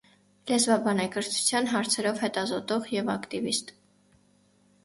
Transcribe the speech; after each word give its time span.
Լեզվաբան 0.51 1.01
է, 1.03 1.03
կրթության 1.15 1.69
հարցերով 1.73 2.19
հետազոտող 2.23 2.91
և 2.97 3.15
ակտիվիստ։ 3.17 3.71